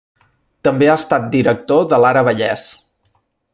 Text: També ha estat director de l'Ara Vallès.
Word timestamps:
També 0.67 0.87
ha 0.91 0.95
estat 1.01 1.27
director 1.35 1.85
de 1.93 2.01
l'Ara 2.05 2.25
Vallès. 2.31 2.67